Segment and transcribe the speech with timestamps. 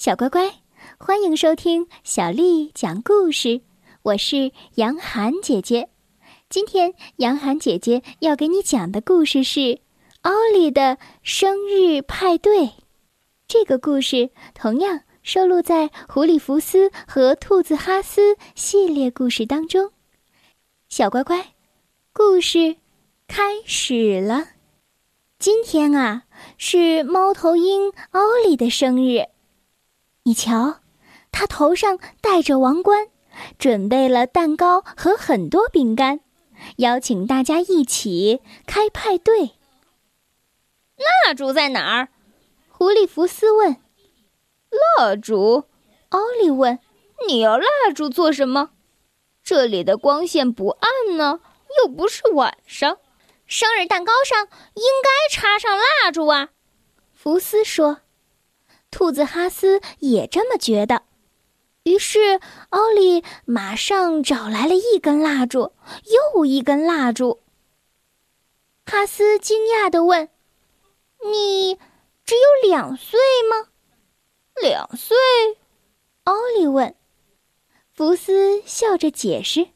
[0.00, 0.50] 小乖乖，
[0.96, 3.60] 欢迎收听小丽讲故事。
[4.00, 5.90] 我是杨涵姐姐。
[6.48, 9.60] 今天杨涵姐姐要给你讲的故事是
[10.22, 12.60] 《奥利的生日派对》。
[13.46, 19.92] 这个故事同样收录在《狐狸福斯和兔子哈斯》系列故事当中。
[20.88, 21.52] 小乖乖，
[22.14, 22.76] 故事
[23.28, 24.48] 开始了。
[25.38, 26.22] 今天啊，
[26.56, 29.26] 是猫头鹰奥利的生日。
[30.24, 30.80] 你瞧，
[31.32, 33.08] 他头上戴着王冠，
[33.58, 36.20] 准备了蛋糕和很多饼干，
[36.76, 39.52] 邀请大家一起开派对。
[41.24, 42.08] 蜡烛在哪儿？
[42.68, 43.76] 狐狸福斯问。
[44.98, 45.64] 蜡烛？
[46.10, 46.78] 奥利问。
[47.26, 48.70] 你要蜡烛做什么？
[49.42, 51.40] 这里的光线不暗呢，
[51.78, 52.98] 又不是晚上。
[53.46, 56.50] 生日蛋糕上应该插上蜡烛啊，
[57.14, 58.00] 福斯说。
[58.90, 61.02] 兔子哈斯也这么觉得，
[61.84, 62.40] 于是
[62.70, 65.72] 奥利马上找来了一根蜡烛，
[66.34, 67.40] 又一根蜡烛。
[68.84, 70.28] 哈斯惊讶地问
[71.24, 71.78] ：“你
[72.24, 73.68] 只有两岁吗
[74.60, 75.16] ？”“两岁？”
[76.24, 76.96] 奥利问。
[77.92, 79.68] 福斯笑着解释：“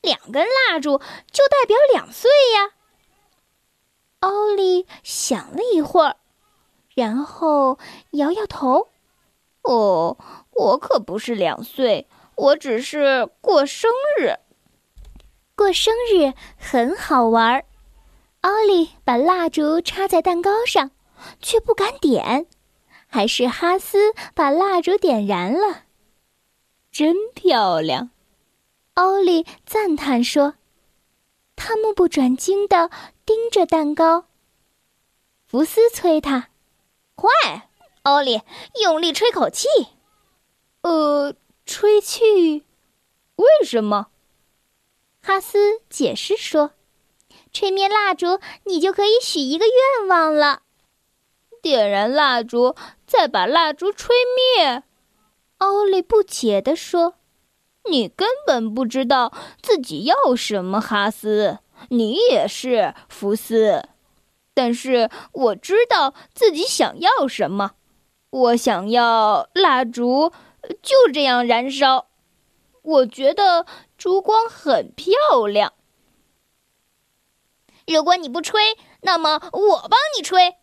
[0.00, 0.98] 两根蜡烛
[1.32, 2.74] 就代表两岁呀。”
[4.20, 6.17] 奥利想了一会儿。
[6.98, 7.78] 然后
[8.10, 8.88] 摇摇头，
[9.62, 10.16] 哦，
[10.50, 14.34] 我可不是两岁，我只是过生日。
[15.54, 17.64] 过生日很好玩儿。
[18.40, 20.90] 奥利把蜡烛插在蛋糕上，
[21.40, 22.46] 却不敢点，
[23.06, 25.84] 还是哈斯把蜡烛点燃了。
[26.90, 28.10] 真漂亮，
[28.94, 30.54] 奥利赞叹说。
[31.54, 32.90] 他目不转睛地
[33.24, 34.24] 盯着蛋糕。
[35.46, 36.48] 福斯催他。
[37.20, 37.68] 快，
[38.02, 38.42] 奥利，
[38.80, 39.66] 用力吹口气。
[40.82, 41.34] 呃，
[41.66, 42.64] 吹气？
[43.34, 44.06] 为什么？
[45.20, 46.74] 哈斯解释说
[47.52, 50.62] ：“吹灭蜡烛，你就可以许一个愿望了。”
[51.60, 54.14] 点燃蜡烛，再把蜡烛吹
[54.56, 54.84] 灭。
[55.56, 57.14] 奥利不解地说
[57.90, 61.58] ：“你根本不知道自己要什么，哈斯。
[61.88, 63.88] 你也是，福斯。”
[64.58, 67.76] 但是我知道自己想要什么，
[68.30, 70.32] 我想要蜡烛，
[70.82, 72.08] 就这样燃烧。
[72.82, 75.74] 我觉得烛光很漂亮。
[77.86, 80.56] 如果你不吹，那么我帮你吹。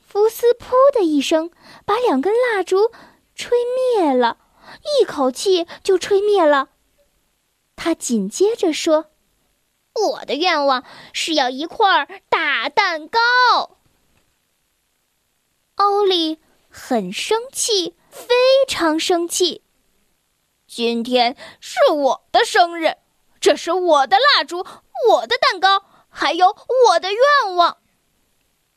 [0.00, 1.50] 福斯“噗”的一声，
[1.84, 2.90] 把两根蜡烛
[3.34, 3.58] 吹
[3.98, 4.38] 灭了，
[4.98, 6.70] 一口气就吹灭了。
[7.76, 9.11] 他紧接着说。
[9.94, 13.18] 我的愿望是要一块大蛋糕。
[15.76, 16.38] 欧利
[16.68, 18.34] 很生气，非
[18.68, 19.62] 常生气。
[20.66, 22.96] 今天是我的生日，
[23.40, 24.64] 这是我的蜡烛，
[25.08, 26.56] 我的蛋糕，还有
[26.88, 27.78] 我的愿望。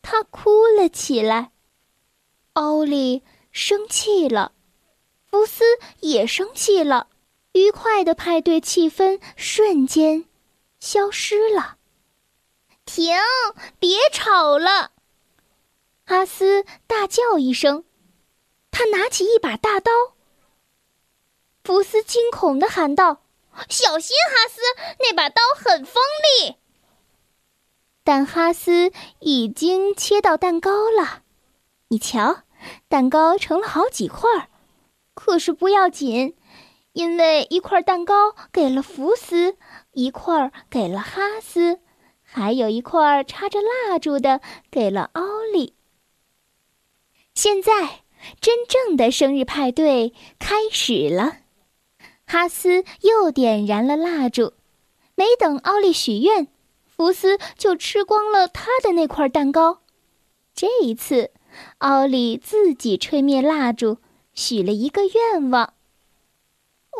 [0.00, 1.50] 他哭了起来。
[2.54, 4.52] 欧利生气了，
[5.30, 5.64] 福斯
[6.00, 7.08] 也生气了。
[7.52, 10.26] 愉快的派对气氛瞬间。
[10.82, 11.76] 消失了。
[12.84, 13.16] 停！
[13.78, 14.90] 别吵了！
[16.04, 17.84] 哈斯大叫一声，
[18.72, 19.92] 他拿起一把大刀。
[21.62, 23.22] 福斯惊恐的喊道
[23.70, 24.60] ：“小心，哈斯，
[24.98, 26.02] 那把刀很锋
[26.42, 26.56] 利。”
[28.02, 31.22] 但哈斯已经切到蛋糕了，
[31.90, 32.42] 你瞧，
[32.88, 34.48] 蛋糕成了好几块儿。
[35.14, 36.36] 可是不要紧。
[36.92, 39.56] 因为一块蛋糕给了福斯，
[39.92, 41.80] 一块儿给了哈斯，
[42.22, 45.22] 还有一块插着蜡烛的给了奥
[45.52, 45.74] 利。
[47.34, 48.02] 现在，
[48.40, 51.38] 真正的生日派对开始了。
[52.26, 54.54] 哈斯又点燃了蜡烛，
[55.14, 56.48] 没等奥利许愿，
[56.86, 59.80] 福斯就吃光了他的那块蛋糕。
[60.54, 61.30] 这一次，
[61.78, 63.98] 奥利自己吹灭蜡烛，
[64.32, 65.74] 许了一个愿望。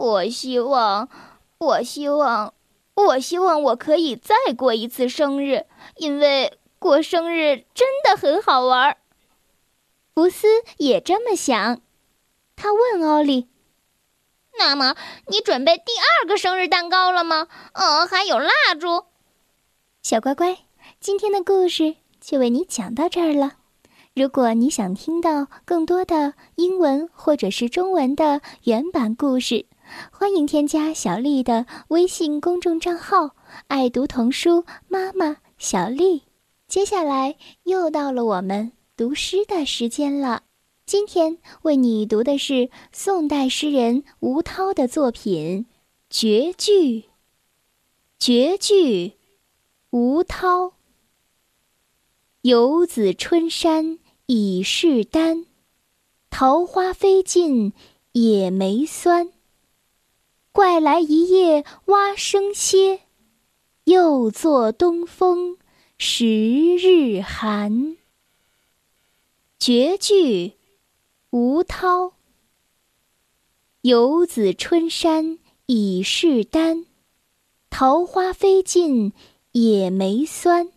[0.00, 1.08] 我希望，
[1.58, 2.54] 我希望，
[2.94, 5.64] 我希望我可以再过一次生日，
[5.96, 8.96] 因为过生日真的很好玩。
[10.14, 11.80] 福斯也这么想，
[12.56, 13.48] 他问奥利
[14.58, 14.96] ：“那么
[15.28, 17.48] 你准备第二个生日蛋糕了吗？
[17.72, 19.04] 呃，还有蜡烛。”
[20.02, 20.58] 小乖乖，
[21.00, 23.52] 今天的故事就为你讲到这儿了。
[24.14, 29.66] 如果你想听到更多的英文或者是中文的原版故事，
[30.10, 33.36] 欢迎添加小丽的微信公众账号
[33.68, 36.22] “爱读童书妈妈小丽”。
[36.68, 40.44] 接下来又到了我们读诗的时间了。
[40.86, 45.64] 今天为你读的是宋代诗人吴涛的作品
[46.10, 47.00] 《绝句》。
[48.18, 49.12] 绝句，
[49.90, 50.74] 吴涛。
[52.42, 55.46] 游子春山已是丹，
[56.28, 57.72] 桃花飞尽
[58.12, 59.30] 野梅酸。
[60.52, 63.02] 怪来一夜蛙声歇，
[63.84, 65.58] 又作东风
[65.96, 66.26] 十
[66.76, 67.96] 日寒。
[69.60, 70.54] 绝句。
[71.30, 72.14] 吴涛。
[73.82, 76.84] 游子春山已是丹，
[77.70, 79.12] 桃花飞尽
[79.52, 80.72] 野梅酸。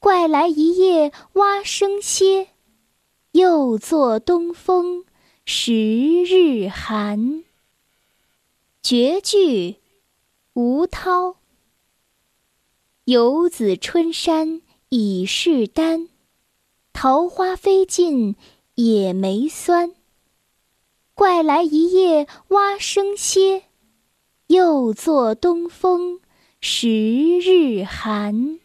[0.00, 2.48] 怪来一夜蛙声歇，
[3.30, 5.04] 又作东风
[5.44, 5.72] 十
[6.24, 7.44] 日寒。
[8.82, 9.76] 绝句，
[10.54, 11.36] 吴涛。
[13.04, 16.08] 游子春山已是丹，
[16.92, 18.36] 桃花飞尽。
[18.74, 19.92] 野梅酸，
[21.12, 23.64] 怪来一夜蛙声歇，
[24.46, 26.20] 又作东风
[26.60, 26.88] 十
[27.40, 28.60] 日寒。